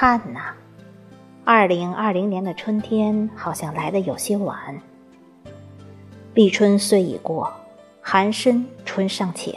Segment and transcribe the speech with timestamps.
[0.00, 0.54] 看，呐。
[1.44, 4.80] 二零二零年的春天好像来得有些晚。
[6.32, 7.52] 立春虽已过，
[8.00, 9.54] 寒深春尚浅。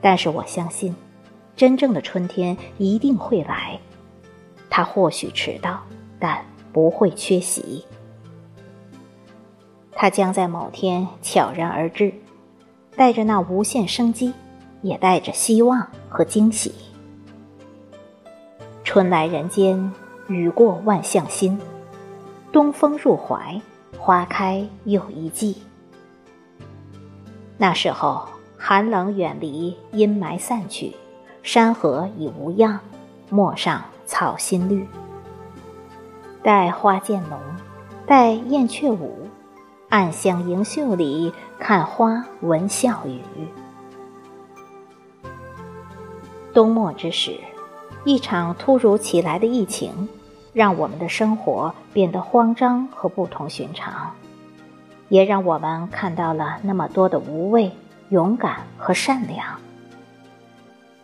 [0.00, 0.96] 但是我相信，
[1.54, 3.78] 真正的春天一定会来。
[4.70, 5.82] 它或许迟到，
[6.18, 6.42] 但
[6.72, 7.84] 不会缺席。
[9.92, 12.14] 它将在某天悄然而至，
[12.96, 14.32] 带着那无限生机，
[14.80, 16.72] 也带着希望和惊喜。
[18.92, 19.90] 春来人间，
[20.26, 21.58] 雨过万象新。
[22.52, 23.58] 东风入怀，
[23.98, 25.62] 花开又一季。
[27.56, 28.28] 那时候，
[28.58, 30.94] 寒冷远离，阴霾散去，
[31.42, 32.78] 山河已无恙，
[33.30, 34.86] 陌上草新绿。
[36.42, 37.40] 待花渐浓，
[38.06, 39.26] 待燕雀舞，
[39.88, 43.22] 暗香盈袖里，看花闻笑语。
[46.52, 47.40] 冬末之时。
[48.04, 50.08] 一场突如其来的疫情，
[50.52, 54.12] 让我们的生活变得慌张和不同寻常，
[55.08, 57.70] 也让我们看到了那么多的无畏、
[58.08, 59.60] 勇敢和善良。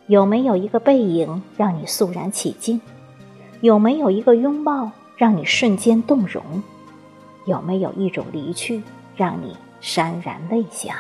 [0.08, 2.80] 有没有一个背影让你肃然起敬？
[3.60, 6.42] 有没有一个拥抱让你瞬间动容？
[7.44, 8.83] 有没有一种离去
[9.14, 10.96] 让你潸然泪下？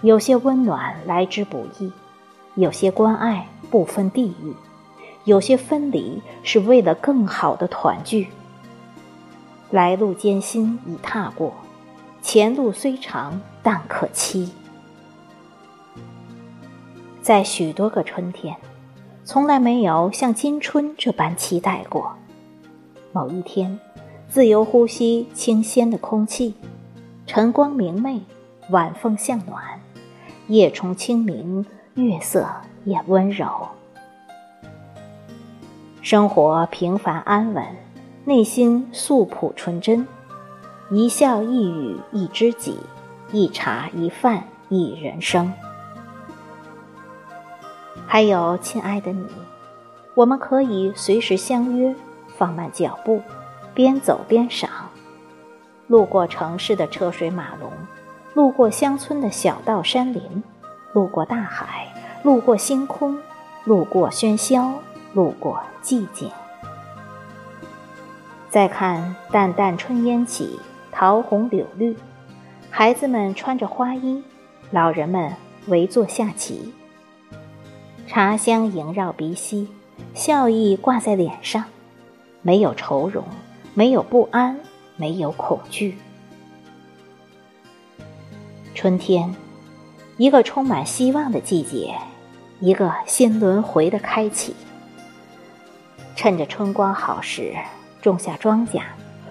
[0.00, 1.90] 有些温暖来之不易。
[2.54, 4.54] 有些关爱不分地域，
[5.24, 8.28] 有些分离是为了更好的团聚。
[9.70, 11.54] 来路艰辛已踏过，
[12.20, 14.52] 前路虽长但可期。
[17.22, 18.54] 在许多个春天，
[19.24, 22.12] 从来没有像今春这般期待过。
[23.12, 23.80] 某一天，
[24.28, 26.54] 自由呼吸清鲜的空气，
[27.26, 28.20] 晨光明媚，
[28.68, 29.80] 晚风向暖，
[30.48, 31.64] 夜虫清明。
[31.94, 32.48] 月色
[32.84, 33.68] 也温柔，
[36.00, 37.62] 生活平凡安稳，
[38.24, 40.08] 内心素朴纯真，
[40.90, 42.78] 一笑一语一知己，
[43.30, 45.52] 一茶一饭一人生。
[48.06, 49.26] 还有亲爱的你，
[50.14, 51.94] 我们可以随时相约，
[52.38, 53.20] 放慢脚步，
[53.74, 54.70] 边走边赏，
[55.88, 57.70] 路过城市的车水马龙，
[58.32, 60.42] 路过乡村的小道山林。
[60.92, 61.86] 路过大海，
[62.22, 63.18] 路过星空，
[63.64, 64.74] 路过喧嚣，
[65.14, 66.30] 路过寂静。
[68.50, 70.60] 再看淡淡春烟起，
[70.90, 71.96] 桃红柳绿，
[72.70, 74.22] 孩子们穿着花衣，
[74.70, 75.32] 老人们
[75.68, 76.74] 围坐下棋。
[78.06, 79.68] 茶香萦绕鼻息，
[80.12, 81.64] 笑意挂在脸上，
[82.42, 83.24] 没有愁容，
[83.72, 84.60] 没有不安，
[84.96, 85.96] 没有恐惧。
[88.74, 89.34] 春天。
[90.22, 91.96] 一个充满希望的季节，
[92.60, 94.54] 一个新轮回的开启。
[96.14, 97.56] 趁着春光好时，
[98.00, 98.82] 种下庄稼，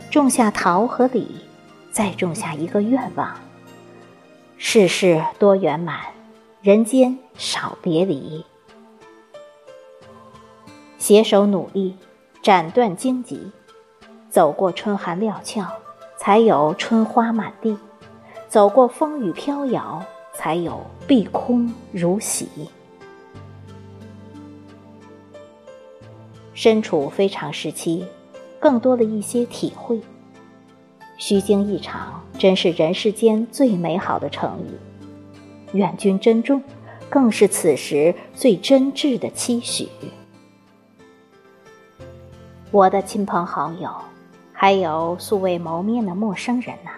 [0.09, 1.46] 种下桃和李，
[1.94, 3.34] 再种下一个愿望：
[4.57, 6.01] 世事多圆满，
[6.62, 8.46] 人间少别离。
[10.97, 11.96] 携手努力，
[12.41, 13.50] 斩断荆棘，
[14.30, 15.66] 走过春寒料峭，
[16.19, 17.78] 才有春花满地；
[18.50, 20.03] 走过风雨飘摇。
[20.44, 22.50] 才有碧空如洗。
[26.56, 28.07] 身处非常时期，
[28.59, 30.01] 更多的一些体会。
[31.16, 35.78] 虚惊一场，真是人世间最美好的成语。
[35.78, 36.59] 愿君珍重，
[37.07, 39.88] 更是此时最真挚的期许。
[42.72, 43.91] 我的亲朋好友，
[44.51, 46.90] 还有素未谋面的陌生人呐。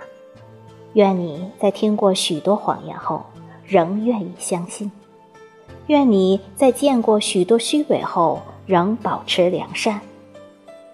[0.94, 3.26] 愿你在听过许多谎言后，
[3.74, 4.88] 仍愿意相信；
[5.88, 10.00] 愿你在见过许多虚伪后，仍保持良善；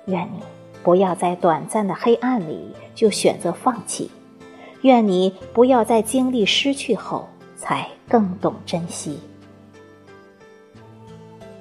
[0.06, 0.40] 愿你
[0.82, 4.10] 不要在短暂的黑暗里就选择放弃；
[4.84, 7.28] 愿你不要在经历失去后
[7.58, 9.20] 才更懂珍惜。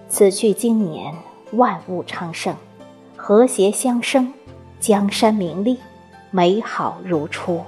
[0.08, 1.12] 此去经年，
[1.50, 2.54] 万物昌盛，
[3.16, 4.32] 和谐相生，
[4.78, 5.78] 江山明丽，
[6.30, 7.60] 美好如初。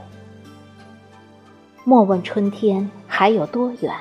[1.83, 2.89] 莫问春天
[3.21, 3.95] 还有多远，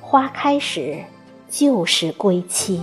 [0.00, 1.04] 花开时
[1.48, 2.82] 就是归期。